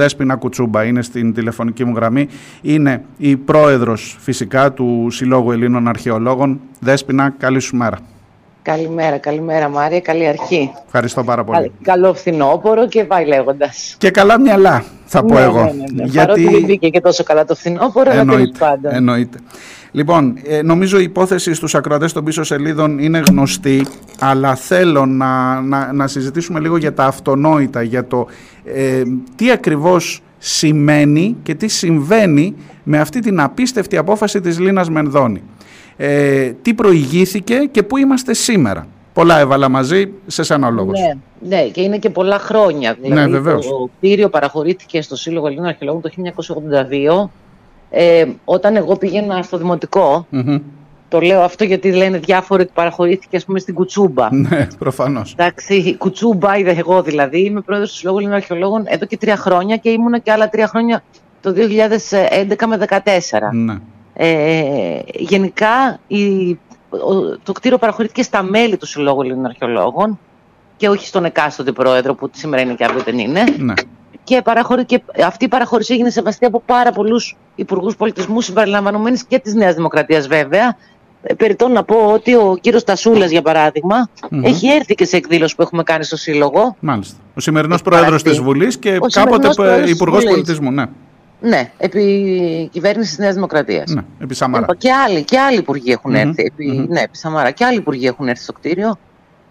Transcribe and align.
Δέσποινα 0.00 0.36
Κουτσούμπα 0.36 0.84
είναι 0.84 1.02
στην 1.02 1.34
τηλεφωνική 1.34 1.84
μου 1.84 1.94
γραμμή. 1.96 2.28
Είναι 2.62 3.04
η 3.16 3.36
πρόεδρος 3.36 4.16
φυσικά 4.20 4.72
του 4.72 5.06
Συλλόγου 5.10 5.52
Ελλήνων 5.52 5.88
Αρχαιολόγων. 5.88 6.60
Δέσποινα, 6.80 7.34
καλή 7.38 7.60
σου 7.60 7.76
μέρα. 7.76 7.98
Καλημέρα, 8.62 9.18
καλημέρα 9.18 9.68
Μάρια, 9.68 10.00
καλή 10.00 10.26
αρχή. 10.26 10.72
Ευχαριστώ 10.86 11.24
πάρα 11.24 11.44
πολύ. 11.44 11.72
Καλό 11.82 12.14
φθινόπωρο 12.14 12.88
και 12.88 13.04
πάει 13.04 13.26
λέγοντας. 13.26 13.94
Και 13.98 14.10
καλά 14.10 14.40
μυαλά, 14.40 14.84
θα 15.04 15.24
πω 15.24 15.34
ναι, 15.34 15.40
εγώ. 15.40 15.64
Ναι, 15.64 15.70
ναι, 15.72 15.84
ναι. 15.92 16.04
Γιατί... 16.04 16.44
Παρότι 16.44 16.64
δεν 16.66 16.90
και 16.90 17.00
τόσο 17.00 17.22
καλά 17.22 17.44
το 17.44 17.54
φθινόπωρο, 17.54 18.10
αλλά 18.10 18.24
τέλος 18.24 18.50
πάντων. 18.58 18.94
Εννοείται. 18.94 19.38
Λοιπόν, 19.96 20.38
ε, 20.44 20.62
νομίζω 20.62 20.98
η 20.98 21.02
υπόθεση 21.02 21.54
στους 21.54 21.74
ακροατές 21.74 22.12
των 22.12 22.24
πίσω 22.24 22.42
σελίδων 22.42 22.98
είναι 22.98 23.22
γνωστή, 23.28 23.86
αλλά 24.18 24.54
θέλω 24.54 25.06
να, 25.06 25.60
να, 25.60 25.92
να 25.92 26.06
συζητήσουμε 26.06 26.60
λίγο 26.60 26.76
για 26.76 26.94
τα 26.94 27.04
αυτονόητα, 27.04 27.82
για 27.82 28.06
το 28.06 28.26
ε, 28.64 29.02
τι 29.36 29.50
ακριβώς 29.50 30.22
σημαίνει 30.38 31.36
και 31.42 31.54
τι 31.54 31.68
συμβαίνει 31.68 32.54
με 32.82 32.98
αυτή 32.98 33.20
την 33.20 33.40
απίστευτη 33.40 33.96
απόφαση 33.96 34.40
της 34.40 34.58
Λίνας 34.58 34.90
Μενδώνη. 34.90 35.42
Ε, 35.96 36.52
τι 36.62 36.74
προηγήθηκε 36.74 37.56
και 37.70 37.82
πού 37.82 37.96
είμαστε 37.96 38.34
σήμερα. 38.34 38.86
Πολλά 39.12 39.38
έβαλα 39.38 39.68
μαζί, 39.68 40.12
σε 40.26 40.42
σένα 40.42 40.66
ο 40.66 40.70
λόγος. 40.70 41.00
Ναι, 41.00 41.12
ναι, 41.56 41.62
και 41.68 41.80
είναι 41.80 41.98
και 41.98 42.10
πολλά 42.10 42.38
χρόνια. 42.38 42.96
Ναι, 43.00 43.08
δηλαδή, 43.08 43.30
ναι, 43.30 43.52
Το 43.52 43.90
κτίριο 43.96 44.28
παραχωρήθηκε 44.28 45.02
στο 45.02 45.16
Σύλλογο 45.16 45.46
Ελλήνων 45.46 45.66
Αρχαιολόγων 45.66 46.02
το 46.02 46.10
1982 47.24 47.28
ε, 47.90 48.24
όταν 48.44 48.76
εγώ 48.76 48.96
πήγαινα 48.96 49.42
στο 49.42 49.56
δημοτικο 49.56 50.26
το 51.08 51.20
λέω 51.20 51.42
αυτό 51.42 51.64
γιατί 51.64 51.92
λένε 51.92 52.18
διάφοροι 52.18 52.62
ότι 52.62 52.70
παραχωρήθηκε 52.74 53.36
ας 53.36 53.44
πούμε 53.44 53.58
στην 53.58 53.74
Κουτσούμπα. 53.74 54.34
Ναι, 54.34 54.66
προφανώς. 54.78 55.32
Εντάξει, 55.32 55.74
η 55.74 55.96
Κουτσούμπα 55.96 56.56
είδα 56.56 56.70
εγώ 56.70 57.02
δηλαδή. 57.02 57.40
Είμαι 57.44 57.60
πρόεδρος 57.60 57.90
του 57.90 57.96
Συλλόγου 57.96 58.18
Ελληνικών 58.18 58.40
Αρχαιολόγων 58.40 58.84
εδώ 58.86 59.06
και 59.06 59.16
τρία 59.16 59.36
χρόνια 59.36 59.76
και 59.76 59.90
ήμουνα 59.90 60.18
και 60.18 60.32
άλλα 60.32 60.48
τρία 60.48 60.66
χρόνια 60.66 61.02
το 61.40 61.54
2011 61.56 62.66
με 62.66 62.86
2014. 62.88 63.04
Ναι. 63.52 63.78
Ε, 64.14 64.98
γενικά 65.14 65.98
η, 66.06 66.58
το 67.42 67.52
κτίριο 67.52 67.78
παραχωρήθηκε 67.78 68.22
στα 68.22 68.42
μέλη 68.42 68.76
του 68.76 68.86
Συλλόγου 68.86 69.20
Ελληνικών 69.20 69.46
Αρχαιολόγων 69.46 70.18
και 70.76 70.88
όχι 70.88 71.06
στον 71.06 71.24
εκάστοτε 71.24 71.72
πρόεδρο 71.72 72.14
που 72.14 72.30
σήμερα 72.32 72.62
είναι 72.62 72.74
και 72.74 72.84
αύριο 72.84 73.02
δεν 73.02 73.18
είναι. 73.18 73.44
Ναι 73.58 73.74
και, 74.26 74.42
παραχωρη... 74.42 74.84
και 74.84 75.02
αυτή 75.26 75.44
η 75.44 75.48
παραχώρηση 75.48 75.92
έγινε 75.92 76.10
σεβαστή 76.10 76.44
από 76.44 76.62
πάρα 76.66 76.92
πολλούς 76.92 77.36
υπουργούς 77.54 77.96
πολιτισμού 77.96 78.40
συμπεριλαμβανομένης 78.40 79.24
και 79.24 79.38
της 79.38 79.54
Νέας 79.54 79.74
Δημοκρατίας 79.74 80.26
βέβαια. 80.26 80.76
Ε, 81.22 81.34
περιττώ 81.34 81.68
να 81.68 81.84
πω 81.84 81.96
ότι 82.12 82.34
ο 82.34 82.58
κύριος 82.60 82.84
Τασούλας, 82.84 83.30
για 83.30 83.42
παραδειγμα 83.42 84.08
έχει 84.42 84.68
έρθει 84.68 84.94
και 84.94 85.04
σε 85.04 85.16
εκδήλωση 85.16 85.56
που 85.56 85.62
έχουμε 85.62 85.82
κάνει 85.82 86.04
στο 86.04 86.16
Σύλλογο. 86.16 86.76
Μάλιστα. 86.80 87.16
Ο 87.34 87.40
σημερινός 87.40 87.82
πρόεδρος 87.82 88.22
της 88.22 88.40
Βουλής 88.40 88.78
και 88.78 88.98
κάποτε 89.12 89.48
υπουργός 89.86 90.24
πολιτισμού. 90.24 90.70
Ναι. 90.70 90.84
Ναι, 91.40 91.70
επί 91.78 92.68
κυβέρνησης 92.72 93.10
της 93.10 93.18
Νέας 93.18 93.34
Δημοκρατίας. 93.34 93.90
Ναι, 93.90 94.02
επί 94.18 94.34
Σαμάρα. 94.34 94.66
Και 94.78 94.92
άλλοι, 94.92 95.22
και 95.22 95.38
άλλοι 95.38 95.58
υπουργοί 95.58 95.90
έχουν 95.90 96.14
έρθει. 96.14 96.42
Επί, 96.42 96.86
Ναι, 96.88 97.00
επί 97.00 97.16
Σαμάρα. 97.16 97.50
Και 97.50 97.64
άλλοι 97.64 97.78
υπουργοί 97.78 98.06
έχουν 98.06 98.28
έρθει 98.28 98.42
στο 98.42 98.52
κτίριο. 98.52 98.98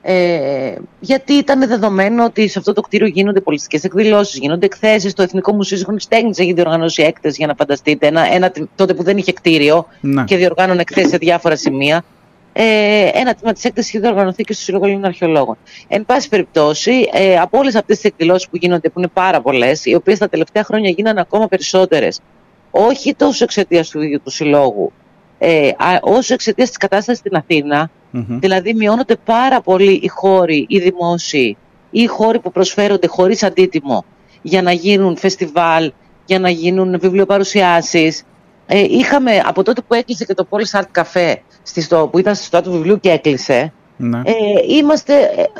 Ε, 0.07 0.75
γιατί 0.99 1.33
ήταν 1.33 1.67
δεδομένο 1.67 2.23
ότι 2.23 2.47
σε 2.47 2.59
αυτό 2.59 2.73
το 2.73 2.81
κτίριο 2.81 3.07
γίνονται 3.07 3.41
πολιτιστικέ 3.41 3.85
εκδηλώσεις, 3.85 4.39
γίνονται 4.39 4.65
εκθέσεις. 4.65 5.13
Το 5.13 5.23
Εθνικό 5.23 5.53
Μουσείο 5.53 5.77
Σύγχρονη 5.77 5.99
Τέχνης 6.09 6.37
έχει 6.37 6.53
διοργανώσει 6.53 7.03
έκθεση, 7.03 7.35
για 7.37 7.47
να 7.47 7.55
φανταστείτε, 7.55 8.07
ένα, 8.07 8.33
ένα, 8.33 8.51
τότε 8.75 8.93
που 8.93 9.03
δεν 9.03 9.17
είχε 9.17 9.31
κτίριο 9.31 9.87
να. 10.01 10.23
και 10.23 10.35
διοργάνωνε 10.37 10.81
εκθέσεις 10.81 11.09
σε 11.09 11.17
διάφορα 11.17 11.55
σημεία. 11.55 12.03
Ε, 12.53 13.09
ένα 13.13 13.35
τμήμα 13.35 13.53
της 13.53 13.63
έκθεσης 13.63 13.93
έχει 13.93 14.03
διοργανωθεί 14.03 14.43
και 14.43 14.53
στο 14.53 14.63
Σύλλογο 14.63 14.85
Ελλήνων 14.85 15.05
Αρχαιολόγων. 15.05 15.57
Εν 15.87 16.05
πάση 16.05 16.29
περιπτώσει, 16.29 17.09
ε, 17.13 17.37
από 17.37 17.57
όλες 17.57 17.75
αυτές 17.75 17.95
τις 17.95 18.05
εκδηλώσεις 18.05 18.49
που 18.49 18.57
γίνονται, 18.57 18.89
που 18.89 18.99
είναι 18.99 19.09
πάρα 19.13 19.41
πολλές, 19.41 19.85
οι 19.85 19.95
οποίες 19.95 20.17
τα 20.17 20.29
τελευταία 20.29 20.63
χρόνια 20.63 20.89
γίνανε 20.89 21.21
ακόμα 21.21 21.47
περισσότερες, 21.47 22.19
όχι 22.71 23.15
τόσο 23.15 23.43
εξαιτίας 23.43 23.89
του 23.89 24.01
ίδιου 24.01 24.21
του 24.23 24.29
συλλόγου, 24.29 24.91
ε, 25.38 25.72
όσο 26.02 26.33
εξαιτίας 26.33 26.67
της 26.67 26.78
κατάστασης 26.78 27.19
στην 27.19 27.36
Αθήνα, 27.36 27.89
Δηλαδή 28.17 28.73
μειώνονται 28.73 29.16
πάρα 29.16 29.62
πολύ 29.62 29.91
οι 29.91 30.07
χώροι, 30.07 30.66
οι 30.69 30.79
δημόσιοι 30.79 31.57
ή 31.90 32.01
οι 32.01 32.06
χώροι 32.06 32.40
που 32.40 32.51
προσφέρονται 32.51 33.07
χωρίς 33.07 33.44
αντίτιμο 33.44 34.06
για 34.41 34.62
να 34.62 34.72
γίνουν 34.72 35.18
φεστιβάλ, 35.18 35.91
για 36.25 36.40
να 36.40 36.50
γίνουν 36.50 37.00
βιβλιοπαρουσιάσεις. 37.00 38.24
Ε, 38.68 38.79
είχαμε 38.79 39.41
από 39.45 39.63
τότε 39.63 39.81
που 39.88 39.94
έκλεισε 39.94 40.25
και 40.25 40.34
το 40.34 40.47
Polish 40.50 40.79
Art 40.79 41.01
Cafe 41.01 41.35
στο, 41.63 42.07
που 42.12 42.19
ήταν 42.19 42.35
στη 42.35 42.45
στοά 42.45 42.62
του 42.62 42.72
βιβλίου 42.72 43.00
και 43.00 43.09
έκλεισε, 43.09 43.74
ναι. 43.97 44.22
ε, 44.25 44.34
είμαστε 44.68 45.13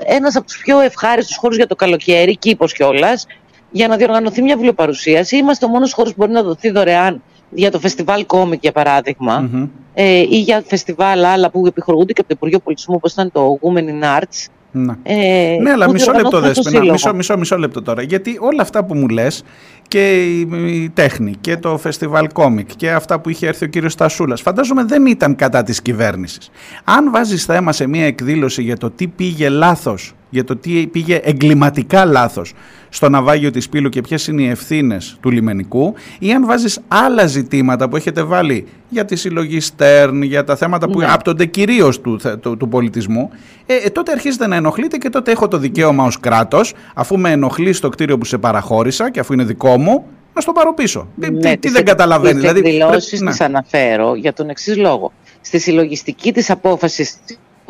ένας 0.06 0.36
από 0.36 0.46
τους 0.46 0.58
πιο 0.58 0.80
ευχάριστους 0.80 1.38
χώρους 1.38 1.58
για 1.58 1.68
το 1.68 1.76
καλοκαίρι, 1.76 2.38
κήπος 2.38 2.74
κιόλας, 2.74 3.26
για 3.72 3.88
να 3.88 3.96
διοργανωθεί 3.96 4.42
μια 4.42 4.56
βιβλιοπαρουσίαση. 4.56 5.38
Είμαστε 5.38 5.66
ο 5.66 5.70
μόνος 5.70 5.94
χώρος 5.94 6.12
που 6.12 6.18
μπορεί 6.20 6.32
να 6.32 6.44
δοθεί 6.44 6.70
δωρεάν 6.70 7.24
για 7.50 7.72
το 7.72 7.80
φεστιβάλ 7.80 8.26
κόμικ 8.26 8.62
για 8.62 8.72
παραδειγμα 8.72 9.50
ε, 9.94 10.20
ή 10.20 10.40
για 10.40 10.64
φεστιβάλ 10.68 11.26
άλλα 11.26 11.50
που 11.50 11.68
επιχορηγούνται 11.68 12.14
και 12.14 12.20
από 12.20 12.30
το 12.30 12.36
Υπουργείο 12.38 12.60
Πολιτισμού 12.60 12.96
όπως 12.98 13.12
ήταν 13.12 13.32
το 13.32 13.60
Women 13.62 13.84
in 13.84 14.20
Arts. 14.20 14.48
Ναι, 14.78 14.94
ε, 15.04 15.58
ναι 15.62 15.72
αλλά 15.72 15.92
μισό 15.92 16.12
λεπτό 16.12 16.40
δέσποινα, 16.40 16.92
μισό, 16.92 17.14
μισό, 17.14 17.38
μισό 17.38 17.58
λεπτό 17.58 17.82
τώρα, 17.82 18.02
γιατί 18.02 18.38
όλα 18.40 18.62
αυτά 18.62 18.84
που 18.84 18.96
μου 18.96 19.08
λες 19.08 19.44
και 19.88 20.24
η, 20.24 20.90
τέχνη 20.94 21.36
και 21.42 21.58
το 21.58 21.78
φεστιβάλ 21.78 22.32
κόμικ 22.32 22.76
και 22.76 22.92
αυτά 22.92 23.20
που 23.20 23.30
είχε 23.30 23.48
έρθει 23.48 23.66
ο 23.66 23.68
κύριος 23.68 23.92
Στασούλας 23.92 24.42
φαντάζομαι 24.42 24.84
δεν 24.84 25.06
ήταν 25.06 25.36
κατά 25.36 25.64
της 25.64 25.82
κυβέρνησης. 25.82 26.50
Αν 26.84 27.12
βάζεις 27.12 27.46
θέμα 27.46 27.72
σε 27.72 27.88
μια 27.88 28.06
εκδήλωση 28.06 28.64
για 28.64 28.78
το 28.78 28.90
τι 28.90 29.08
πήγε 29.08 29.50
λάθος 29.50 30.14
για 30.36 30.44
το 30.44 30.56
τι 30.56 30.88
πήγε 30.88 31.20
εγκληματικά 31.24 32.06
λάθος 32.06 32.54
στο 32.90 33.10
ναυάγιο 33.10 33.52
της 33.52 33.70
Πύλου 33.70 33.90
και 33.90 34.02
ποιες 34.02 34.28
είναι 34.28 34.42
οι 34.42 34.50
ευθύνες 34.50 35.18
του 35.22 35.32
λιμενικού 35.32 35.94
ή 36.20 36.32
αν 36.32 36.46
βάζεις 36.46 36.80
άλλα 36.88 37.26
ζητήματα 37.26 37.90
που 37.90 37.96
έχετε 37.96 38.24
βάλει 38.24 38.68
για 38.90 39.06
τη 39.06 39.16
συλλογή 39.16 39.60
Στέρν, 39.60 40.22
για 40.22 40.44
τα 40.44 40.56
θέματα 40.56 40.90
που 40.90 41.00
ναι. 41.00 41.06
άπτονται 41.10 41.46
κυρίως 41.46 42.02
του, 42.02 42.20
του, 42.42 42.58
του, 42.58 42.68
πολιτισμού, 42.68 43.30
ε, 43.66 43.76
ε, 43.76 43.90
τότε 43.90 44.12
αρχίζετε 44.12 44.48
να 44.48 44.56
ενοχλείτε 44.56 44.98
και 44.98 45.10
τότε 45.10 45.32
έχω 45.32 45.48
το 45.48 45.58
δικαίωμα 45.58 46.04
ως 46.04 46.20
κράτος, 46.20 46.74
αφού 46.94 47.18
με 47.20 47.32
ενοχλεί 47.32 47.74
στο 47.74 47.90
κτίριο 47.90 48.18
που 48.18 48.26
σε 48.26 48.38
παραχώρησα 48.38 49.12
και 49.12 49.20
αφού 49.20 49.34
είναι 49.34 49.44
δικό 49.44 49.78
μου, 49.78 50.06
να 50.34 50.42
στο 50.42 50.52
πάρω 50.52 50.74
πίσω. 50.74 51.08
Ναι, 51.16 51.58
τι, 51.58 51.70
δεν 51.70 51.86
καταλαβαίνεις. 51.86 52.42
Τις 52.42 52.52
δηλαδή, 52.52 52.60
εκδηλώσεις 52.60 53.22
ναι. 53.22 53.30
τις 53.30 53.42
αναφέρω 53.42 54.16
για 54.16 54.34
τον 54.34 54.50
εξής 54.50 54.78
λόγο. 54.78 55.12
Στη 55.42 55.60
συλλογιστική 55.60 56.34
της 56.34 56.50
απόφασης, 56.50 57.18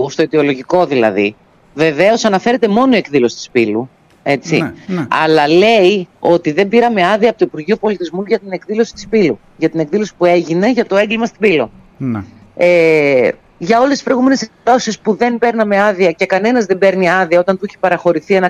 στο 0.08 0.22
αιτιολογικό 0.22 0.86
δηλαδή, 0.86 1.36
Βεβαίως 1.76 2.26
αναφέρεται 2.26 2.68
μόνο 2.68 2.94
η 2.94 2.98
εκδήλωση 2.98 3.36
της 3.36 3.50
Πύλου. 3.52 3.90
Έτσι. 4.24 4.58
Ναι, 4.58 4.74
ναι. 4.88 5.06
Αλλά 5.10 5.48
λέει 5.48 6.08
ότι 6.20 6.52
δεν 6.52 6.68
πήραμε 6.68 7.08
άδεια 7.08 7.30
από 7.30 7.40
το 7.40 7.46
Υπουργείο 7.48 7.78
Πολιτισμού 7.78 8.24
για 8.28 8.40
την 8.40 8.52
εκδήλωση 8.52 8.94
της 8.94 9.08
Πύλου. 9.08 9.40
Για 9.58 9.70
την 9.70 9.80
εκδήλωση 9.80 10.14
που 10.18 10.26
έγινε 10.26 10.72
για 10.72 10.86
το 10.86 10.96
έγκλημα 10.96 11.26
στην 11.26 11.40
Πύλο. 11.40 11.72
Ναι. 11.98 12.24
Ε, 12.56 13.30
για 13.58 13.80
όλες 13.80 13.92
τις 13.92 14.04
προηγούμενες 14.04 14.42
εκδηλώσεις 14.42 15.00
που 15.00 15.16
δεν 15.16 15.38
παίρναμε 15.38 15.82
άδεια 15.82 16.12
και 16.12 16.26
κανένας 16.26 16.66
δεν 16.66 16.78
παίρνει 16.78 17.10
άδεια 17.10 17.40
όταν 17.40 17.58
του 17.58 17.66
έχει 17.68 17.78
παραχωρηθεί 17.78 18.34
ένα 18.34 18.50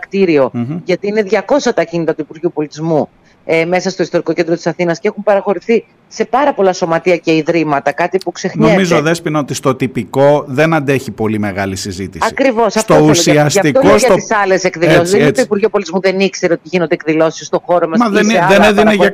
γιατί 0.84 1.08
είναι 1.08 1.26
200 1.30 1.72
τα 1.76 1.84
κίνητα 1.84 2.16
του 2.16 2.22
Υπουργείου 2.22 2.52
Πολιτισμού 2.54 3.10
ε, 3.46 3.66
μέσα 3.66 3.90
στο 3.90 4.04
ιστορικό 4.04 4.34
κέντρο 4.34 4.56
της 4.56 4.68
Αθήνας 4.68 5.00
και 5.00 5.08
έχουν 5.08 5.24
παραχωρηθεί 5.24 5.86
σε 6.16 6.26
πάρα 6.26 6.54
πολλά 6.54 6.74
σωματεία 6.74 7.18
και 7.18 7.36
ιδρύματα, 7.36 7.92
κάτι 7.92 8.18
που 8.18 8.32
ξεχνιέται. 8.32 8.72
Νομίζω, 8.72 9.02
Δέσποινα, 9.02 9.40
ότι 9.40 9.54
στο 9.54 9.76
τυπικό 9.76 10.44
δεν 10.48 10.74
αντέχει 10.74 11.12
πολύ 11.12 11.40
μεγάλη 11.40 11.76
συζήτηση. 11.76 12.28
Ακριβώς. 12.32 12.74
Στο 12.74 12.94
αυτό 12.94 13.06
ουσιαστικό... 13.06 13.80
Γι' 13.82 13.88
αυτό 13.88 13.98
στο... 13.98 14.08
για 14.08 14.16
τις 14.16 14.32
άλλες 14.32 14.64
εκδηλώσεις. 14.64 15.12
Δεν 15.12 15.22
είναι 15.22 15.32
το 15.32 15.42
Υπουργείο 15.42 15.70
Πολιτισμού 15.70 16.00
δεν 16.02 16.20
ήξερε 16.20 16.54
ότι 16.54 16.62
γίνονται 16.64 16.94
εκδηλώσεις 16.94 17.48
στον 17.48 17.60
χώρο 17.66 17.88
μας 17.88 18.00
Μα 18.00 18.10
δεν, 18.10 18.28
δεν, 18.50 18.62
έδινε 18.62 18.94
για, 18.94 19.12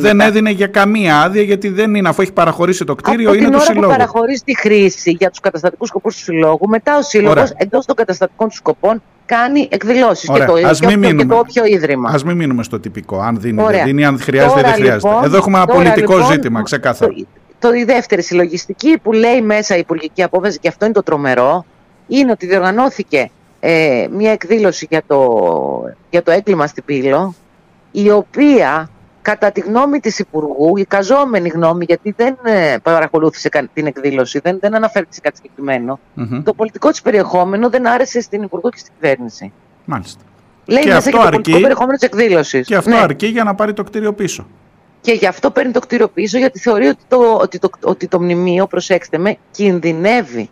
δεν 0.00 0.20
έδινε 0.20 0.50
για 0.50 0.66
καμία 0.66 1.20
άδεια, 1.20 1.42
γιατί 1.42 1.68
δεν 1.68 1.94
είναι, 1.94 2.08
αφού 2.08 2.22
έχει 2.22 2.32
παραχωρήσει 2.32 2.84
το 2.84 2.94
κτίριο, 2.94 3.30
Από 3.30 3.38
είναι 3.38 3.50
το 3.50 3.58
σύλλογο. 3.58 3.86
Από 3.86 3.96
παραχωρήσει 3.96 4.42
τη 4.44 4.56
χρήση 4.56 5.10
για 5.10 5.30
τους 5.30 5.40
καταστατικούς 5.40 5.88
σκοπούς 5.88 6.16
του 6.16 6.22
συλλόγου, 6.22 6.68
μετά 6.68 6.96
ο 6.96 7.02
σύλλογος 7.02 7.52
εντός 7.56 7.86
των 7.86 7.96
καταστατικών 7.96 8.48
του 8.48 8.54
σκοπών 8.54 9.02
κάνει 9.26 9.68
εκδηλώσεις 9.70 10.30
και, 10.32 10.44
το, 10.44 10.54
ας 10.64 10.80
και, 10.80 10.96
και 10.96 11.26
το 11.26 11.38
όποιο 11.38 11.64
ίδρυμα. 11.64 12.10
Α 12.10 12.18
μην 12.24 12.36
μείνουμε 12.36 12.62
στο 12.62 12.80
τυπικό. 12.80 13.18
Αν 13.18 13.40
δίνει, 13.40 13.62
δεν 13.62 13.84
δίνει, 13.84 14.04
αν 14.04 14.20
χρειάζεται, 14.20 14.60
δεν 14.60 14.72
χρειάζεται. 14.72 15.08
Λοιπόν, 15.08 15.24
Εδώ 15.24 15.36
έχουμε 15.36 15.56
ένα 15.56 15.66
πολιτικό 15.66 16.12
λοιπόν, 16.12 16.32
ζήτημα, 16.32 16.62
ξεκάθαρα. 16.62 17.12
Το, 17.12 17.26
το, 17.58 17.74
η 17.74 17.84
δεύτερη 17.84 18.22
συλλογιστική 18.22 18.98
που 19.02 19.12
λέει 19.12 19.42
μέσα 19.42 19.76
η 19.76 19.78
υπουργική 19.78 20.22
απόφαση, 20.22 20.58
και 20.58 20.68
αυτό 20.68 20.84
είναι 20.84 20.94
το 20.94 21.02
τρομερό, 21.02 21.64
είναι 22.06 22.30
ότι 22.30 22.46
διοργανώθηκε 22.46 23.30
ε, 23.60 24.06
μια 24.10 24.32
εκδήλωση 24.32 24.86
για 24.90 25.02
το, 25.06 25.38
για 26.10 26.22
το 26.22 26.30
έγκλημα 26.30 26.66
στην 26.66 26.84
Πύλο, 26.84 27.34
η 27.92 28.10
οποία 28.10 28.90
κατά 29.24 29.50
τη 29.52 29.60
γνώμη 29.60 30.00
της 30.00 30.18
Υπουργού, 30.18 30.76
η 30.76 30.84
καζόμενη 30.84 31.48
γνώμη, 31.48 31.84
γιατί 31.84 32.14
δεν 32.16 32.36
ε, 32.42 32.76
παρακολούθησε 32.82 33.48
την 33.72 33.86
εκδήλωση, 33.86 34.38
δεν, 34.42 34.58
δεν 34.60 34.74
αναφέρθηκε 34.74 35.14
σε 35.14 35.20
κάτι 35.20 35.40
το 36.42 36.54
πολιτικό 36.54 36.90
της 36.90 37.02
περιεχόμενο 37.02 37.70
δεν 37.70 37.86
άρεσε 37.86 38.20
στην 38.20 38.42
Υπουργό 38.42 38.70
και 38.70 38.78
στην 38.78 38.92
κυβέρνηση. 39.00 39.52
Μάλιστα. 39.84 40.22
Λέει 40.66 40.82
και 40.82 40.88
μέσα 40.88 40.98
αυτό 40.98 41.10
και 41.10 41.16
το 41.16 41.22
πολιτικό 41.22 41.60
περιεχόμενο 41.60 41.96
της 41.96 42.08
εκδήλωσης. 42.08 42.66
Και 42.66 42.76
αυτό 42.76 42.90
ναι. 42.90 42.96
αρκεί 42.96 43.26
για 43.26 43.44
να 43.44 43.54
πάρει 43.54 43.72
το 43.72 43.84
κτίριο 43.84 44.12
πίσω. 44.12 44.46
Και 45.00 45.12
γι' 45.12 45.26
αυτό 45.26 45.50
παίρνει 45.50 45.72
το 45.72 45.80
κτίριο 45.80 46.08
πίσω, 46.08 46.38
γιατί 46.38 46.58
θεωρεί 46.58 46.86
ότι 46.86 47.02
το, 47.08 47.38
ότι 47.40 47.58
το, 47.58 47.70
ότι 47.82 48.08
το 48.08 48.20
μνημείο, 48.20 48.66
προσέξτε 48.66 49.18
με, 49.18 49.36
κινδυνεύει 49.50 50.50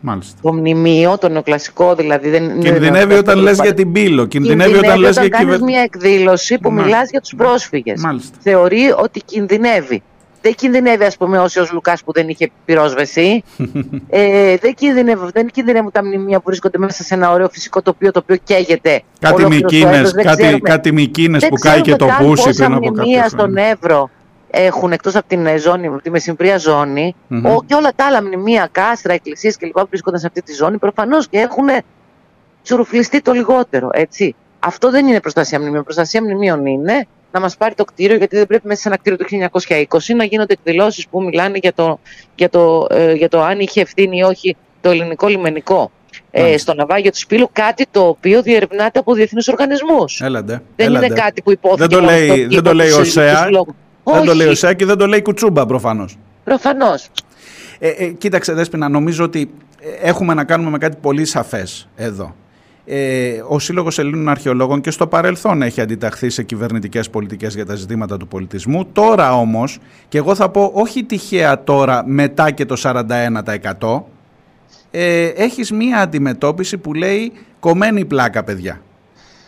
Μάλιστα. 0.00 0.38
Το 0.42 0.52
μνημείο, 0.52 1.18
το 1.18 1.28
νεοκλασικό 1.28 1.94
δηλαδή. 1.94 2.30
Δεν, 2.30 2.60
κινδυνεύει 2.60 3.14
όταν 3.14 3.38
λες 3.38 3.60
για 3.60 3.74
την 3.74 3.92
πύλο. 3.92 4.26
Κινδυνεύει, 4.26 4.76
όταν 4.76 4.98
λες 4.98 5.16
για 5.18 5.28
κυβερνήση. 5.28 5.62
μια 5.62 5.80
εκδήλωση 5.80 6.58
που 6.58 6.72
μιλάς 6.72 7.10
για 7.10 7.20
τους 7.20 7.34
πρόσφυγες. 7.36 8.02
Θεωρεί 8.40 8.94
ότι 8.98 9.20
κινδυνεύει. 9.24 10.02
Δεν 10.42 10.54
κινδυνεύει, 10.54 11.04
ας 11.04 11.16
πούμε, 11.16 11.38
όσοι 11.38 11.60
ο 11.60 11.66
Λουκάς 11.72 12.04
που 12.04 12.12
δεν 12.12 12.28
είχε 12.28 12.50
πυρόσβεση. 12.64 13.44
ε, 14.08 14.56
δεν, 14.56 14.74
κινδυνεύει, 14.74 15.30
δεν 15.32 15.46
κινδυνεύουν 15.46 15.90
τα 15.90 16.04
μνημεία 16.04 16.36
που 16.36 16.44
βρίσκονται 16.46 16.78
μέσα 16.78 17.02
σε 17.02 17.14
ένα 17.14 17.32
ωραίο 17.32 17.48
φυσικό 17.48 17.82
τοπίο 17.82 18.10
το 18.12 18.20
οποίο 18.22 18.36
καίγεται. 18.44 19.02
Κάτι 19.20 19.46
μικίνες 19.46 20.12
κάτι, 20.12 20.60
κάτι 20.62 21.10
που 21.48 21.56
κάει 21.60 21.80
και 21.80 21.96
το 21.96 22.08
πούσι 22.18 22.54
πριν 22.54 22.72
από 22.72 22.86
κάποια 22.86 23.02
μνημεία 23.02 23.28
στον 23.28 23.56
Εύρο 23.56 24.10
έχουν 24.50 24.92
εκτός 24.92 25.16
από 25.16 25.28
την 25.28 25.58
ζώνη, 25.58 25.86
από 25.86 26.02
τη 26.02 26.10
μεσημβρία 26.10 26.58
ζώνη, 26.58 27.14
mm-hmm. 27.30 27.42
ο, 27.56 27.62
και 27.66 27.74
όλα 27.74 27.92
τα 27.96 28.04
άλλα 28.06 28.22
μνημεία, 28.22 28.68
κάστρα, 28.72 29.12
εκκλησίες 29.12 29.56
κλπ. 29.56 29.72
που 29.72 29.86
βρίσκονται 29.88 30.18
σε 30.18 30.26
αυτή 30.26 30.42
τη 30.42 30.54
ζώνη, 30.54 30.78
προφανώς 30.78 31.28
και 31.28 31.38
έχουν 31.38 31.68
τσουρουφλιστεί 32.62 33.20
το 33.20 33.32
λιγότερο. 33.32 33.88
Έτσι. 33.92 34.34
Αυτό 34.58 34.90
δεν 34.90 35.06
είναι 35.06 35.20
προστασία 35.20 35.60
μνημείων. 35.60 35.82
Προστασία 35.82 36.22
μνημείων 36.22 36.66
είναι 36.66 37.06
να 37.32 37.40
μας 37.40 37.56
πάρει 37.56 37.74
το 37.74 37.84
κτίριο, 37.84 38.16
γιατί 38.16 38.36
δεν 38.36 38.46
πρέπει 38.46 38.66
μέσα 38.66 38.80
σε 38.80 38.88
ένα 38.88 38.96
κτίριο 38.96 39.18
του 39.18 39.26
1920 39.88 40.14
να 40.16 40.24
γίνονται 40.24 40.52
εκδηλώσεις 40.52 41.08
που 41.08 41.22
μιλάνε 41.22 41.58
για 41.62 41.72
το, 41.72 41.98
για, 42.34 42.48
το, 42.48 42.86
ε, 42.90 43.12
για 43.12 43.28
το 43.28 43.42
αν 43.42 43.60
είχε 43.60 43.80
ευθύνη 43.80 44.18
ή 44.18 44.22
όχι 44.22 44.56
το 44.80 44.90
ελληνικό 44.90 45.26
λιμενικό. 45.26 45.90
Ε, 46.30 46.58
στο 46.58 46.74
ναυάγιο 46.74 47.10
του 47.10 47.18
Σπύλου, 47.18 47.48
κάτι 47.52 47.86
το 47.90 48.06
οποίο 48.06 48.42
διερευνάται 48.42 48.98
από 48.98 49.14
διεθνείς 49.14 49.48
οργανισμούς. 49.48 50.16
Δεν 50.76 50.86
έλαντε. 50.86 51.06
είναι 51.06 51.14
κάτι 51.14 51.42
που 51.42 51.50
υπόθηκε. 51.50 51.86
Δεν 51.86 51.98
το 51.98 52.00
λέει, 52.00 52.46
δεν 52.46 52.62
το 52.62 52.74
λέει 52.74 52.90
ο 52.90 53.04
ΣΕΑ. 53.04 53.48
Δεν 54.12 54.24
το 54.24 54.34
λέει 54.34 54.46
ο 54.46 54.54
ΣΕΑ 54.54 54.74
και 54.74 54.84
δεν 54.84 54.96
το 54.98 55.06
λέει 55.06 55.22
Κουτσούμπα 55.22 55.66
προφανώς. 55.66 56.18
Προφανώς. 56.44 57.10
Ε, 57.78 57.88
ε, 57.88 58.06
κοίταξε, 58.06 58.52
Δέσποινα, 58.52 58.88
νομίζω 58.88 59.24
ότι 59.24 59.50
έχουμε 60.02 60.34
να 60.34 60.44
κάνουμε 60.44 60.70
με 60.70 60.78
κάτι 60.78 60.96
πολύ 61.00 61.24
σαφές 61.24 61.88
εδώ 61.96 62.34
ε, 62.90 63.42
ο 63.48 63.58
Σύλλογος 63.58 63.98
Ελλήνων 63.98 64.28
Αρχαιολόγων 64.28 64.80
και 64.80 64.90
στο 64.90 65.06
παρελθόν 65.06 65.62
έχει 65.62 65.80
αντιταχθεί 65.80 66.30
σε 66.30 66.42
κυβερνητικές 66.42 67.10
πολιτικές 67.10 67.54
για 67.54 67.66
τα 67.66 67.74
ζητήματα 67.74 68.16
του 68.16 68.28
πολιτισμού. 68.28 68.86
Τώρα 68.92 69.34
όμως, 69.34 69.78
και 70.08 70.18
εγώ 70.18 70.34
θα 70.34 70.48
πω 70.48 70.70
όχι 70.74 71.04
τυχαία 71.04 71.64
τώρα 71.64 72.02
μετά 72.06 72.50
και 72.50 72.64
το 72.64 72.76
41%, 72.76 74.04
ε, 74.90 75.26
έχεις 75.26 75.72
μία 75.72 75.98
αντιμετώπιση 75.98 76.78
που 76.78 76.94
λέει 76.94 77.32
κομμένη 77.60 78.04
πλάκα 78.04 78.44
παιδιά. 78.44 78.80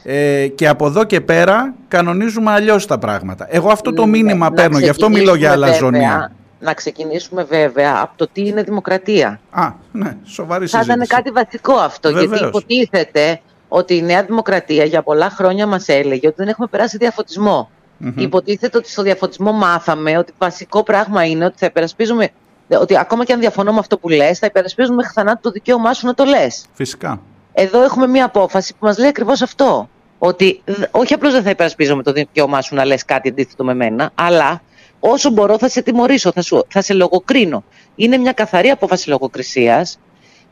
Ε, 0.02 0.46
και 0.46 0.68
από 0.68 0.86
εδώ 0.86 1.04
και 1.04 1.20
πέρα 1.20 1.74
κανονίζουμε 1.88 2.50
αλλιώς 2.50 2.86
τα 2.86 2.98
πράγματα. 2.98 3.46
Εγώ 3.50 3.70
αυτό 3.70 3.92
το 3.92 4.04
ναι, 4.04 4.10
μήνυμα 4.10 4.50
παίρνω, 4.50 4.78
γι' 4.78 4.88
αυτό 4.88 5.08
μιλώ 5.08 5.34
για 5.34 5.52
αλαζονία 5.52 6.32
να 6.60 6.74
ξεκινήσουμε 6.74 7.44
βέβαια 7.44 7.98
από 8.02 8.12
το 8.16 8.28
τι 8.32 8.46
είναι 8.46 8.62
δημοκρατία. 8.62 9.40
Α, 9.50 9.72
ναι, 9.92 10.16
σοβαρή 10.24 10.68
συζήτηση. 10.68 10.88
Θα 10.88 10.94
ήταν 10.94 11.06
κάτι 11.06 11.30
βασικό 11.30 11.72
αυτό, 11.72 12.12
Βεβαίως. 12.12 12.28
γιατί 12.30 12.46
υποτίθεται 12.46 13.40
ότι 13.68 13.96
η 13.96 14.02
Νέα 14.02 14.24
Δημοκρατία 14.24 14.84
για 14.84 15.02
πολλά 15.02 15.30
χρόνια 15.30 15.66
μας 15.66 15.88
έλεγε 15.88 16.26
ότι 16.26 16.36
δεν 16.38 16.48
έχουμε 16.48 16.66
περάσει 16.66 16.96
διαφωτισμό. 16.96 17.70
Mm-hmm. 18.04 18.12
Υποτίθεται 18.16 18.78
ότι 18.78 18.90
στο 18.90 19.02
διαφωτισμό 19.02 19.52
μάθαμε 19.52 20.18
ότι 20.18 20.32
βασικό 20.38 20.82
πράγμα 20.82 21.24
είναι 21.24 21.44
ότι 21.44 21.54
θα 21.58 21.66
υπερασπίζουμε 21.66 22.28
ότι 22.68 22.98
ακόμα 22.98 23.24
και 23.24 23.32
αν 23.32 23.40
διαφωνώ 23.40 23.72
με 23.72 23.78
αυτό 23.78 23.98
που 23.98 24.08
λες, 24.08 24.38
θα 24.38 24.46
υπερασπίζουμε 24.46 24.94
μέχρι 24.94 25.12
θανάτου 25.12 25.40
το 25.40 25.50
δικαίωμά 25.50 25.92
σου 25.92 26.06
να 26.06 26.14
το 26.14 26.24
λες. 26.24 26.64
Φυσικά. 26.72 27.20
Εδώ 27.52 27.82
έχουμε 27.82 28.06
μια 28.06 28.24
απόφαση 28.24 28.72
που 28.72 28.86
μας 28.86 28.98
λέει 28.98 29.08
ακριβώς 29.08 29.42
αυτό. 29.42 29.88
Ότι 30.18 30.62
όχι 30.90 31.14
απλώς 31.14 31.32
δεν 31.32 31.42
θα 31.42 31.50
υπερασπίζομαι 31.50 32.02
το 32.02 32.12
δικαίωμά 32.12 32.60
σου 32.62 32.74
να 32.74 32.84
λες 32.84 33.04
κάτι 33.04 33.28
αντίθετο 33.28 33.64
με 33.64 33.74
μένα, 33.74 34.10
αλλά 34.14 34.62
όσο 35.00 35.30
μπορώ 35.30 35.58
θα 35.58 35.68
σε 35.68 35.82
τιμωρήσω, 35.82 36.32
θα, 36.32 36.42
σου, 36.42 36.64
θα 36.68 36.82
σε 36.82 36.94
λογοκρίνω. 36.94 37.64
Είναι 37.94 38.16
μια 38.16 38.32
καθαρή 38.32 38.68
απόφαση 38.70 39.08
λογοκρισίας, 39.08 39.98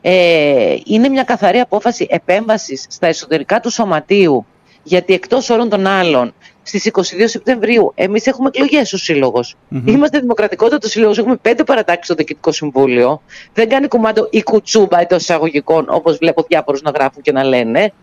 ε, 0.01 0.75
είναι 0.85 1.09
μια 1.09 1.23
καθαρή 1.23 1.59
απόφαση 1.59 2.07
επέμβασης 2.09 2.85
στα 2.89 3.07
εσωτερικά 3.07 3.59
του 3.59 3.69
σωματείου, 3.69 4.45
γιατί 4.89 5.13
εκτός 5.13 5.49
όλων 5.49 5.69
των 5.69 5.87
άλλων, 5.87 6.33
στις 6.63 6.85
22 6.85 7.27
Σεπτεμβρίου, 7.27 7.91
εμείς 7.95 8.27
έχουμε 8.27 8.49
εκλογές 8.53 8.93
ο 8.93 8.97
σύλλογος. 8.97 9.55
Mm-hmm. 9.55 9.81
Είμαστε 9.85 10.19
δημοκρατικότατο 10.19 10.87
σύλλογος, 10.87 11.17
έχουμε 11.17 11.35
πέντε 11.35 11.63
παρατάξεις 11.63 12.05
στο 12.05 12.15
Διοικητικό 12.15 12.51
Συμβούλιο. 12.51 13.21
Δεν 13.53 13.69
κάνει 13.69 13.87
κουμάντο 13.87 14.27
η 14.31 14.43
κουτσούμπα 14.43 14.99
εντός 14.99 15.21
εισαγωγικών, 15.21 15.85
όπως 15.89 16.17
βλέπω 16.17 16.45
διάφορους 16.47 16.81
να 16.81 16.91
γράφουν 16.91 17.21
και 17.21 17.31
να 17.31 17.43
λένε. 17.43 17.93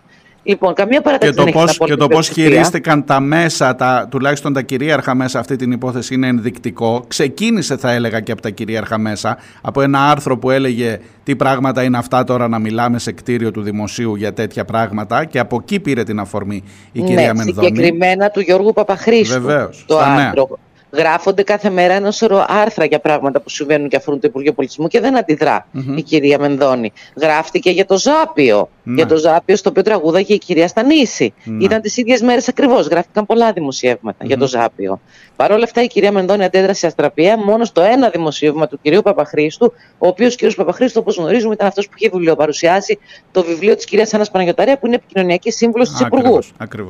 Λοιπόν, 0.49 0.75
καμία 0.75 1.01
παρατήρηση 1.01 1.39
και 1.39 1.45
το 1.45 1.59
πώς, 1.59 1.79
Και 1.85 1.97
το 1.97 2.09
πώς 2.09 2.29
χειρίστηκαν 2.29 3.05
τα 3.05 3.21
μέσα, 3.21 3.75
τα, 3.75 4.07
τουλάχιστον 4.11 4.53
τα 4.53 4.63
κυρίαρχα 4.63 5.15
μέσα 5.15 5.39
αυτή 5.39 5.57
την 5.57 5.73
υπόθεση 5.73 6.15
είναι 6.15 6.27
ενδεικτικό. 6.27 7.05
Ξεκίνησε 7.09 7.77
θα 7.77 7.93
έλεγα 7.93 8.21
και 8.21 8.33
από 8.33 8.43
τα 8.43 8.51
κυρίαρχα 8.51 8.99
μέσα, 8.99 9.39
από 9.61 9.81
ένα 9.83 10.11
άρθρο 10.11 10.39
που 10.39 10.51
έλεγε 10.51 10.99
τι 11.23 11.37
πράγματα 11.37 11.83
είναι 11.83 11.99
αυτά 11.99 12.25
τώρα 12.25 12.49
να 12.49 12.59
μιλάμε 12.59 12.99
σε 12.99 13.13
κτίριο 13.13 13.51
του 13.51 13.63
δημοσίου 13.63 14.15
για 14.15 14.33
τέτοια 14.33 14.65
πράγματα 14.65 15.25
και 15.25 15.39
από 15.39 15.59
εκεί 15.63 15.81
πήρε 15.81 16.03
την 16.03 16.19
αφορμή 16.19 16.63
η 16.93 17.01
ναι, 17.01 17.07
κυρία 17.07 17.35
Μενδώνη. 17.35 17.67
συγκεκριμένα 17.67 18.31
του 18.31 18.41
Γιώργου 18.41 18.73
Παπαχρήστου. 18.73 19.41
Βεβαίως, 19.41 19.85
το 19.87 19.99
άρθρο 19.99 20.59
γράφονται 20.91 21.43
κάθε 21.43 21.71
μέρα 21.71 21.95
ένα 21.95 22.11
σωρό 22.11 22.45
άρθρα 22.49 22.85
για 22.85 22.99
πράγματα 22.99 23.41
που 23.41 23.49
συμβαίνουν 23.49 23.89
και 23.89 23.97
αφορούν 23.97 24.21
το 24.21 24.29
Υπουργείο 24.29 24.53
Πολιτισμού 24.53 24.89
και 24.89 25.01
δεν 25.01 25.17
αντιδρά 25.17 25.67
η 25.97 26.03
κυρία 26.03 26.39
Μενδώνη. 26.39 26.93
Γράφτηκε 27.21 27.71
για 27.71 27.87
το 27.87 27.99
Ζάπιο. 27.99 28.69
Ναι. 28.83 28.95
Για 28.95 29.07
το 29.07 29.17
Ζάπιο, 29.17 29.57
στο 29.57 29.71
οποίο 29.71 29.83
τραγούδαγε 29.83 30.35
η 30.35 30.39
κυρία 30.39 30.69
Στανίση. 30.69 31.35
Ναι. 31.45 31.65
Ήταν 31.65 31.81
τις 31.81 31.97
ίδιες 31.97 32.21
μέρες 32.21 32.49
ακριβώς. 32.49 32.87
Γράφτηκαν 32.87 33.27
πολλά 33.27 33.53
για 34.23 34.39
το 34.39 34.47
Ζάπιο. 34.47 35.01
Παρ' 35.37 35.53
όλα 35.53 35.65
αυτά, 35.65 35.83
η 35.83 35.87
κυρία 35.87 36.13
Μενδώνη 36.13 36.45
αντέδρασε 36.45 36.87
αστραπία 36.87 37.39
μόνο 37.39 37.65
στο 37.65 37.81
ένα 37.81 38.09
δημοσίευμα 38.09 38.67
του 38.67 38.79
κυρίου 38.83 39.03
Παπαχρήστου, 39.03 39.73
ο 39.99 40.07
οποίος 40.07 40.35
κύριος 40.35 40.55
Παπαχρήστου, 40.55 41.01
όπως 41.01 41.17
γνωρίζουμε, 41.17 41.55
ήταν 41.55 41.67
αυτός 41.67 41.89
που 41.89 41.95
είχε 41.97 42.09
βιβλιοπαρουσιάσει 42.13 42.99
το 43.33 43.43
βιβλίο 43.43 43.77
της 43.77 43.85
κυρίας 43.85 44.13
Άννας 44.13 44.31
Παναγιοταρία, 44.31 44.79
που 44.79 44.87
είναι 44.87 44.95
επικοινωνιακή 44.95 45.51
σύμβουλος 45.51 45.91
της 45.91 46.01
Υπουργού. 46.01 46.39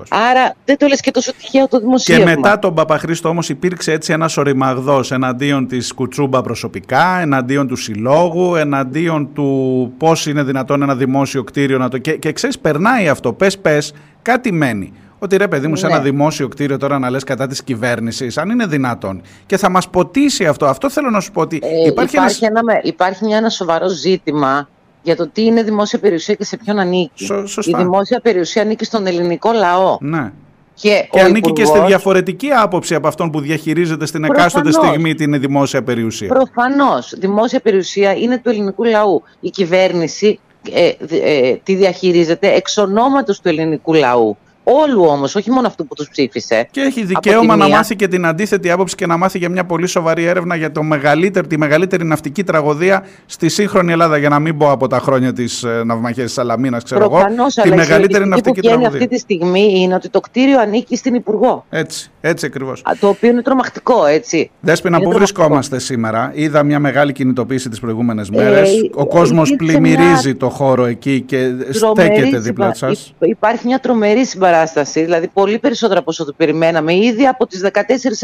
Άρα 0.08 0.54
δεν 0.64 0.76
το 0.76 0.86
λες 0.86 1.00
και 1.00 1.10
τόσο 1.10 1.32
τυχαίο 1.32 1.68
το 1.68 1.80
δημοσίευμα. 1.80 2.24
Και 2.24 2.36
μετά 2.36 2.58
τον 2.58 2.74
Παπαχρήστο 2.74 3.28
όμως 3.28 3.48
υπήρξε 3.48 3.85
έτσι 3.92 4.12
ένας 4.12 4.36
οριμαγδός 4.36 5.12
εναντίον 5.12 5.66
της 5.66 5.92
Κουτσούμπα 5.92 6.42
προσωπικά, 6.42 7.20
εναντίον 7.20 7.68
του 7.68 7.76
συλλόγου, 7.76 8.54
εναντίον 8.54 9.32
του 9.32 9.92
πώς 9.98 10.26
είναι 10.26 10.42
δυνατόν 10.42 10.82
ένα 10.82 10.94
δημόσιο 10.94 11.44
κτίριο 11.44 11.78
να 11.78 11.88
το. 11.88 11.98
Και, 11.98 12.16
και 12.16 12.32
ξέρεις, 12.32 12.58
περνάει 12.58 13.08
αυτό. 13.08 13.32
Πες, 13.32 13.58
πες, 13.58 13.92
κάτι 14.22 14.52
μένει. 14.52 14.92
Ότι 15.18 15.36
ρε 15.36 15.48
παιδί 15.48 15.66
μου, 15.66 15.76
σε 15.76 15.86
ένα 15.86 15.96
ναι. 15.96 16.02
δημόσιο 16.02 16.48
κτίριο 16.48 16.78
τώρα 16.78 16.98
να 16.98 17.10
λες 17.10 17.24
κατά 17.24 17.46
της 17.46 17.62
κυβέρνησης, 17.62 18.38
αν 18.38 18.50
είναι 18.50 18.66
δυνατόν. 18.66 19.22
Και 19.46 19.56
θα 19.56 19.70
μας 19.70 19.88
ποτίσει 19.88 20.46
αυτό. 20.46 20.66
Αυτό 20.66 20.90
θέλω 20.90 21.10
να 21.10 21.20
σου 21.20 21.32
πω 21.32 21.40
ότι 21.40 21.60
ε, 21.62 21.68
υπάρχει, 21.86 22.16
υπάρχει, 22.16 22.44
ένας... 22.44 22.62
ένα, 22.62 22.80
υπάρχει 22.82 23.24
μια, 23.24 23.36
ένα 23.36 23.48
σοβαρό 23.48 23.88
ζήτημα 23.88 24.68
για 25.02 25.16
το 25.16 25.28
τι 25.28 25.44
είναι 25.44 25.62
δημόσια 25.62 25.98
περιουσία 25.98 26.34
και 26.34 26.44
σε 26.44 26.56
ποιον 26.56 26.78
ανήκει. 26.78 27.24
σωστά. 27.44 27.80
Η 27.80 27.82
δημόσια 27.82 28.20
περιουσία 28.20 28.62
ανήκει 28.62 28.84
στον 28.84 29.06
ελληνικό 29.06 29.52
λαό. 29.52 29.98
Ναι. 30.00 30.32
Και, 30.80 31.08
και 31.10 31.20
ανήκει 31.20 31.52
και 31.52 31.64
στη 31.64 31.78
διαφορετική 31.86 32.50
άποψη 32.50 32.94
από 32.94 33.08
αυτόν 33.08 33.30
που 33.30 33.40
διαχειρίζεται 33.40 34.06
στην 34.06 34.24
εκάστοτε 34.24 34.72
στιγμή 34.72 35.14
την 35.14 35.40
δημόσια 35.40 35.82
περιουσία. 35.82 36.28
Προφανώς. 36.28 37.14
Δημόσια 37.18 37.60
περιουσία 37.60 38.12
είναι 38.12 38.38
του 38.38 38.48
ελληνικού 38.48 38.84
λαού. 38.84 39.22
Η 39.40 39.50
κυβέρνηση 39.50 40.38
ε, 40.72 40.92
ε, 41.08 41.56
τη 41.62 41.74
διαχειρίζεται 41.74 42.52
εξ 42.54 42.76
ονόματος 42.76 43.40
του 43.40 43.48
ελληνικού 43.48 43.94
λαού. 43.94 44.36
Όλου 44.68 45.04
όμως, 45.04 45.34
όχι 45.34 45.50
μόνο 45.50 45.66
αυτού 45.66 45.86
που 45.86 45.94
τους 45.94 46.08
ψήφισε. 46.08 46.68
Και 46.70 46.80
έχει 46.80 47.04
δικαίωμα 47.04 47.56
να 47.56 47.68
μάθει 47.68 47.96
και 47.96 48.08
την 48.08 48.26
αντίθετη 48.26 48.70
άποψη 48.70 48.94
και 48.94 49.06
να 49.06 49.16
μάθει 49.16 49.38
για 49.38 49.48
μια 49.48 49.64
πολύ 49.64 49.86
σοβαρή 49.86 50.24
έρευνα 50.24 50.56
για 50.56 50.72
το 50.72 50.82
μεγαλύτερη, 50.82 51.46
τη 51.46 51.58
μεγαλύτερη 51.58 52.04
ναυτική 52.04 52.44
τραγωδία 52.44 53.04
στη 53.26 53.48
σύγχρονη 53.48 53.92
Ελλάδα. 53.92 54.16
Για 54.16 54.28
να 54.28 54.38
μην 54.38 54.58
πω 54.58 54.70
από 54.70 54.86
τα 54.86 54.98
χρόνια 54.98 55.32
της 55.32 55.62
ε, 55.62 55.82
ναυμαχίας 55.84 56.26
της 56.26 56.34
Σαλαμίνας, 56.34 56.82
ξέρω 56.82 57.08
Προφανώς, 57.08 57.56
εγώ. 57.56 57.70
Τη 57.70 57.76
μεγαλύτερη 57.76 58.24
η 58.24 58.28
ναυτική 58.28 58.60
που 58.60 58.66
τραγωδία. 58.66 58.88
αυτή 58.88 59.08
τη 59.08 59.18
στιγμή 59.18 59.72
είναι 59.80 59.94
ότι 59.94 60.08
το 60.08 60.20
κτίριο 60.20 60.60
ανήκει 60.60 60.96
στην 60.96 61.14
Υπουργό. 61.14 61.64
Έτσι, 61.70 62.10
έτσι 62.28 62.46
ακριβώς. 62.46 62.82
Το 63.00 63.08
οποίο 63.08 63.30
είναι 63.30 63.42
τρομακτικό, 63.42 64.04
έτσι. 64.06 64.50
Δέσπινα, 64.60 65.00
πού 65.00 65.12
βρισκόμαστε 65.12 65.78
σήμερα; 65.78 66.30
Είδα 66.34 66.62
μια 66.62 66.78
μεγάλη 66.78 67.12
κινητοποίηση 67.12 67.68
τις 67.68 67.80
προηγούμενες 67.80 68.30
μέρες. 68.30 68.70
Ε, 68.70 68.90
Ο 68.94 69.06
κόσμο 69.06 69.42
πλημμυρίζει 69.56 70.34
το 70.34 70.48
χώρο 70.48 70.84
εκεί 70.84 71.20
και 71.20 71.50
στέκεται 71.70 72.38
δίπλα 72.38 72.74
σας. 72.74 73.14
Υπάρχει 73.18 73.66
μια 73.66 73.78
τρομερή 73.78 74.24
συμπαράσταση 74.24 75.00
δηλαδή 75.00 75.28
πολύ 75.28 75.58
περισσότερο 75.58 75.98
από 75.98 76.10
όσο 76.10 76.24
το 76.24 76.32
περιμέναμε. 76.36 76.94
Ήδη 76.94 77.26
από 77.26 77.46
τις 77.46 77.60
14 77.60 77.68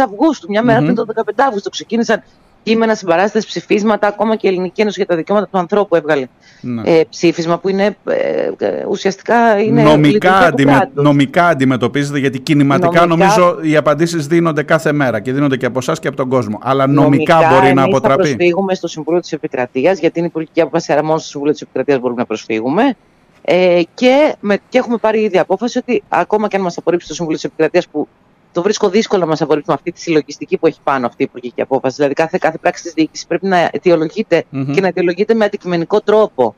Αυγούστου, 0.05 0.47
μια 0.49 0.63
μέρα 0.63 0.81
mm-hmm. 0.81 0.83
πριν 0.83 0.95
το 0.95 1.07
15 1.15 1.31
Αύγουστο, 1.37 1.71
ξεκίνησαν 1.71 2.23
κείμενα, 2.63 2.95
συμπαράσταση, 2.95 3.47
ψηφίσματα. 3.47 4.07
Ακόμα 4.07 4.37
και 4.37 4.47
η 4.47 4.51
Ελληνική 4.51 4.81
Ένωση 4.81 4.97
για 4.99 5.07
τα 5.07 5.17
Δικαιώματα 5.17 5.49
του 5.53 5.59
Ανθρώπου 5.59 5.97
έβγαλε 5.97 6.27
ναι. 6.61 6.83
ε, 6.85 7.05
ψήφισμα 7.09 7.59
που 7.59 7.69
είναι 7.69 7.97
ε, 8.05 8.51
ε 8.59 8.85
ουσιαστικά 8.89 9.59
είναι 9.59 9.83
νομικά, 9.83 10.39
αντιμε, 10.39 10.91
νομικά 10.95 11.47
αντιμετωπίζεται, 11.47 12.19
γιατί 12.19 12.39
κινηματικά 12.39 13.07
νομικά, 13.07 13.27
νομίζω 13.27 13.59
οι 13.63 13.77
απαντήσεις 13.77 14.27
δίνονται 14.27 14.63
κάθε 14.63 14.93
μέρα 14.93 15.21
και 15.21 15.33
δίνονται 15.33 15.57
και 15.57 15.67
από 15.67 15.79
εσάς 15.79 15.99
και 15.99 16.09
από 16.09 16.17
τον 16.17 16.29
κόσμο. 16.29 16.59
Αλλά 16.63 16.87
νομικά, 16.87 17.35
νομικά 17.35 17.61
μπορεί 17.61 17.75
να 17.75 17.83
αποτραπεί. 17.83 18.29
Θα 18.29 18.37
προσφύγουμε 18.37 18.75
στο 18.75 18.89
Συμβούλιο 18.89 19.21
της 19.21 19.33
Επικρατείας, 19.33 19.99
γιατί 19.99 20.19
είναι 20.19 20.29
υπουργική 20.29 20.61
απόφαση, 20.61 20.93
αλλά 20.93 21.05
μόνο 21.05 21.19
στο 21.19 21.29
Συμβούλιο 21.29 21.53
της 21.53 21.63
Επικρατείας 21.63 21.99
μπορούμε 21.99 22.21
να 22.21 22.27
προσφύγουμε. 22.27 22.97
Ε, 23.45 23.83
και, 23.95 24.35
με, 24.41 24.59
και 24.69 24.79
έχουμε 24.79 24.97
πάρει 24.97 25.21
ήδη 25.21 25.39
απόφαση 25.39 25.79
ότι 25.79 26.03
ακόμα 26.09 26.49
και 26.49 26.57
αν 26.57 26.63
μας 26.63 26.79
απορρίψει 26.79 27.09
το 27.09 27.15
Συμβούλιο 27.15 27.39
της 27.41 27.51
Επικρατείας, 27.51 27.89
που 27.89 28.09
το 28.53 28.63
βρίσκω 28.63 28.89
δύσκολο 28.89 29.21
να 29.21 29.27
μας 29.27 29.43
απορρίψει 29.43 29.69
με 29.71 29.75
αυτή 29.75 29.93
τη 29.93 30.01
συλλογιστική 30.01 30.57
που 30.57 30.67
έχει 30.67 30.79
πάνω 30.85 31.07
αυτή 31.07 31.23
η 31.23 31.27
υπουργική 31.29 31.61
απόφαση. 31.61 31.97
Δηλαδή, 31.97 32.15
κάθε, 32.15 32.39
κάθε 32.41 32.59
πράξη 32.59 32.83
της 32.83 32.93
διοίκησης 32.93 33.27
πρέπει 33.27 33.47
να 33.47 33.71
αιτιολογείται 33.73 34.45
mm-hmm. 34.53 34.71
και 34.75 34.81
να 34.81 34.87
αιτιολογείται 34.87 35.35
με 35.35 35.45
αντικειμενικό 35.45 36.01
τρόπο. 36.01 36.55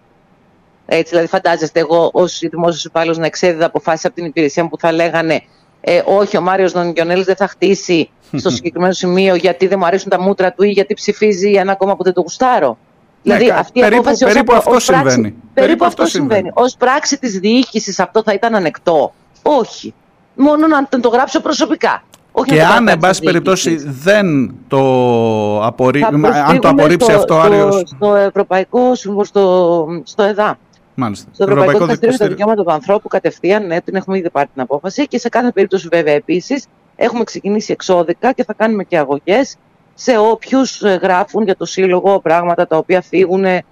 Έτσι, 0.86 1.08
δηλαδή, 1.08 1.26
φαντάζεστε 1.26 1.80
εγώ 1.80 2.10
ως 2.12 2.38
δημόσιος 2.38 2.84
υπάλληλος 2.84 3.18
να 3.18 3.26
εξέδιδα 3.26 3.66
αποφάσεις 3.66 4.04
από 4.04 4.14
την 4.14 4.24
υπηρεσία 4.24 4.62
μου 4.62 4.68
που 4.68 4.78
θα 4.78 4.92
λέγανε 4.92 5.42
ε, 5.80 6.02
Όχι, 6.04 6.36
ο 6.36 6.40
Μάριος 6.40 6.72
Νονικιονέλη 6.72 7.22
δεν 7.22 7.36
θα 7.36 7.48
χτίσει 7.48 8.10
στο 8.36 8.50
συγκεκριμένο 8.50 8.92
σημείο 8.92 9.34
γιατί 9.34 9.66
δεν 9.66 9.78
μου 9.78 9.86
αρέσουν 9.86 10.10
τα 10.10 10.20
μούτρα 10.20 10.52
του 10.52 10.62
ή 10.62 10.70
γιατί 10.70 10.94
ψηφίζει 10.94 11.50
ένα 11.50 11.74
κόμμα 11.74 11.96
που 11.96 12.02
δεν 12.02 12.12
το 12.12 12.20
γουστάρω. 12.20 12.78
Ναι, 13.22 13.36
δηλαδή, 13.36 13.58
αυτή 13.58 13.80
περίπου, 13.80 13.96
η 13.96 13.98
απόφαση 13.98 14.24
περίπου, 14.24 14.54
αυτό 14.54 14.70
ως 14.70 14.84
συμβαίνει. 14.84 15.20
Πράξη, 15.20 15.42
περίπου 15.54 15.84
αυτό 15.84 16.06
συμβαίνει. 16.06 16.48
Ω 16.48 16.76
πράξη 16.78 17.18
της 17.18 17.38
διοίκησης 17.38 18.00
αυτό 18.00 18.22
θα 18.22 18.32
ήταν 18.32 18.54
ανεκτό. 18.54 19.14
Όχι. 19.42 19.94
Μόνο 20.34 20.66
να 20.66 21.00
το 21.00 21.08
γράψω 21.08 21.40
προσωπικά. 21.40 22.02
Όχι 22.32 22.50
και 22.50 22.62
αν, 22.62 22.88
εν 22.88 22.98
πάση 22.98 23.22
περιπτώσει, 23.22 23.76
δεν 23.76 24.54
το, 24.68 25.64
απορρί... 25.64 26.02
αν 26.46 26.60
το 26.60 26.68
απορρίψει 26.68 27.10
στο, 27.10 27.18
αυτό 27.18 27.38
Άριος... 27.38 27.82
Στο 27.96 28.14
Ευρωπαϊκό 28.14 28.94
Σύμβουλο, 28.94 29.24
στο, 29.24 29.86
στο 30.04 30.22
ΕΔΑ. 30.22 30.58
Μάλιστα. 30.94 31.28
Στο 31.32 31.44
Ευρωπαϊκό, 31.44 31.78
Δικαστήριο 31.78 32.08
για 32.08 32.18
τα 32.18 32.28
Δικαιώματα 32.28 32.62
του 32.62 32.72
Ανθρώπου 32.72 33.08
κατευθείαν, 33.08 33.66
ναι, 33.66 33.80
την 33.80 33.94
έχουμε 33.94 34.18
ήδη 34.18 34.30
πάρει 34.30 34.48
την 34.52 34.62
απόφαση 34.62 35.06
και 35.06 35.18
σε 35.18 35.28
κάθε 35.28 35.52
περίπτωση 35.52 35.88
βέβαια 35.90 36.14
επίσης 36.14 36.66
έχουμε 36.96 37.24
ξεκινήσει 37.24 37.72
εξώδικα 37.72 38.32
και 38.32 38.44
θα 38.44 38.54
κάνουμε 38.54 38.84
και 38.84 38.98
αγωγές 38.98 39.56
σε 39.94 40.18
όποιους 40.18 40.82
ε, 40.82 40.98
γράφουν 41.02 41.44
για 41.44 41.56
το 41.56 41.64
Σύλλογο 41.64 42.20
πράγματα 42.20 42.66
τα 42.66 42.76
οποία 42.76 43.02
φύγουν 43.02 43.44
ε, 43.44 43.62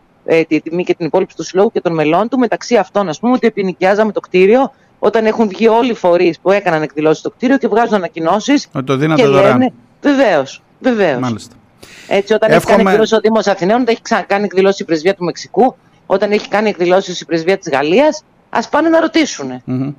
τη 0.48 0.60
τιμή 0.60 0.84
και 0.84 0.94
την 0.94 1.06
υπόλοιψη 1.06 1.36
του 1.36 1.42
Συλλόγου 1.42 1.70
και 1.72 1.80
των 1.80 1.94
μελών 1.94 2.28
του. 2.28 2.38
Μεταξύ 2.38 2.76
αυτών, 2.76 3.08
ας 3.08 3.18
πούμε, 3.18 3.32
ότι 3.32 3.46
επινοικιάζαμε 3.46 4.12
το 4.12 4.20
κτίριο 4.20 4.72
όταν 5.04 5.26
έχουν 5.26 5.48
βγει 5.48 5.68
όλοι 5.68 5.90
οι 5.90 5.94
φορείς 5.94 6.38
που 6.40 6.50
έκαναν 6.50 6.82
εκδηλώσεις 6.82 7.18
στο 7.18 7.30
κτίριο 7.30 7.58
και 7.58 7.68
βγάζουν 7.68 7.94
ανακοινώσεις. 7.94 8.68
Ότι 8.72 8.84
το 8.84 8.96
δίνατε 8.96 9.26
δωρεάν. 9.26 9.72
Βεβαίως. 10.00 10.62
Βεβαίως. 10.80 11.20
Μάλιστα. 11.20 11.54
Έτσι, 12.08 12.32
όταν 12.32 12.50
Εύχομαι... 12.50 12.74
έχει 12.74 12.76
κάνει 12.76 12.82
εκδηλώσεις 12.82 13.16
ο 13.16 13.20
Δήμος 13.20 13.46
Αθηναίων, 13.46 13.80
όταν 13.80 13.94
έχει 13.94 14.26
κάνει 14.26 14.44
εκδηλώσεις 14.44 14.80
η 14.80 14.84
πρεσβεία 14.84 15.14
του 15.14 15.24
Μεξικού, 15.24 15.76
όταν 16.06 16.30
έχει 16.30 16.48
κάνει 16.48 16.68
εκδηλώσεις 16.68 17.20
η 17.20 17.24
πρεσβεία 17.24 17.58
της 17.58 17.72
Γαλλίας, 17.72 18.24
ας 18.50 18.68
πάνε 18.68 18.88
να 18.88 19.00
ρωτήσουν. 19.00 19.62
Mm-hmm. 19.66 19.92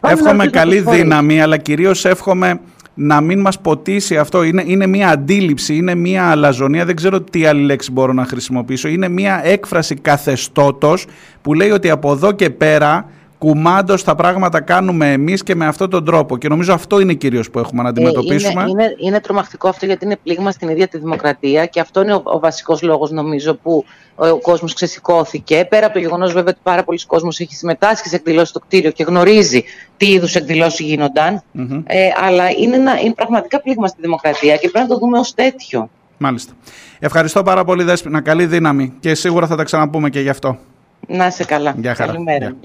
εύχομαι 0.00 0.46
καλή 0.46 0.80
δύναμη, 0.80 1.40
αλλά 1.42 1.56
κυρίως 1.56 2.04
εύχομαι 2.04 2.60
να 2.94 3.20
μην 3.20 3.40
μας 3.40 3.60
ποτίσει 3.60 4.18
αυτό. 4.18 4.42
Είναι, 4.42 4.62
είναι 4.66 4.86
μια 4.86 5.08
αντίληψη, 5.08 5.76
είναι 5.76 5.94
μια 5.94 6.30
αλαζονία, 6.30 6.84
δεν 6.84 6.96
ξέρω 6.96 7.20
τι 7.20 7.46
άλλη 7.46 7.62
λέξη 7.62 7.92
μπορώ 7.92 8.12
να 8.12 8.24
χρησιμοποιήσω. 8.24 8.88
Είναι 8.88 9.08
μια 9.08 9.40
έκφραση 9.44 9.94
καθεστώτος 9.94 11.06
που 11.42 11.54
λέει 11.54 11.70
ότι 11.70 11.90
από 11.90 12.12
εδώ 12.12 12.32
και 12.32 12.50
πέρα 12.50 13.10
κουμάντο 13.38 13.94
τα 13.94 14.14
πράγματα 14.14 14.60
κάνουμε 14.60 15.12
εμείς 15.12 15.42
και 15.42 15.54
με 15.54 15.66
αυτόν 15.66 15.90
τον 15.90 16.04
τρόπο. 16.04 16.36
Και 16.36 16.48
νομίζω 16.48 16.72
αυτό 16.72 17.00
είναι 17.00 17.14
κυρίω 17.14 17.42
που 17.52 17.58
έχουμε 17.58 17.82
να 17.82 17.88
αντιμετωπίσουμε. 17.88 18.62
Ε, 18.62 18.68
είναι, 18.68 18.82
είναι, 18.82 18.94
είναι 18.98 19.20
τρομακτικό 19.20 19.68
αυτό 19.68 19.86
γιατί 19.86 20.04
είναι 20.04 20.16
πλήγμα 20.22 20.50
στην 20.50 20.68
ίδια 20.68 20.88
τη 20.88 20.98
δημοκρατία 20.98 21.66
και 21.66 21.80
αυτό 21.80 22.02
είναι 22.02 22.14
ο, 22.14 22.20
ο 22.24 22.38
βασικός 22.38 22.82
λόγος, 22.82 23.10
νομίζω, 23.10 23.54
που 23.54 23.84
ο, 24.14 24.28
ο 24.28 24.40
κόσμος 24.40 24.74
ξεσηκώθηκε. 24.74 25.66
Πέρα 25.68 25.86
από 25.86 25.94
το 25.94 26.00
γεγονός, 26.00 26.32
βέβαια, 26.32 26.50
ότι 26.50 26.60
πάρα 26.62 26.84
πολλοί 26.84 26.98
κόσμος 27.06 27.40
έχει 27.40 27.54
συμμετάσχει 27.54 28.08
σε 28.08 28.16
εκδηλώσεις 28.16 28.48
στο 28.48 28.60
κτίριο 28.60 28.90
και 28.90 29.04
γνωρίζει 29.04 29.64
τι 29.96 30.06
είδους 30.12 30.34
εκδηλώσεις 30.34 30.86
γίνονταν. 30.86 31.42
Mm-hmm. 31.58 31.82
Ε, 31.86 32.08
αλλά 32.26 32.50
είναι, 32.50 32.76
ένα, 32.76 33.00
είναι 33.00 33.14
πραγματικά 33.14 33.60
πλήγμα 33.60 33.86
στη 33.86 34.00
δημοκρατία 34.00 34.56
και 34.56 34.68
πρέπει 34.68 34.88
να 34.88 34.94
το 34.94 34.98
δούμε 34.98 35.18
ως 35.18 35.34
τέτοιο. 35.34 35.90
Μάλιστα. 36.18 36.52
Ευχαριστώ 36.98 37.42
πάρα 37.42 37.64
πολύ, 37.64 37.82
Δέσποινα. 37.82 38.20
Καλή 38.20 38.46
δύναμη 38.46 38.92
και 39.00 39.14
σίγουρα 39.14 39.46
θα 39.46 39.56
τα 39.56 39.64
ξαναπούμε 39.64 40.10
και 40.10 40.20
γι' 40.20 40.28
αυτό. 40.28 40.58
Να 41.08 41.26
είσαι 41.26 41.44
καλά. 41.44 41.76
Καλημέρα. 41.96 42.56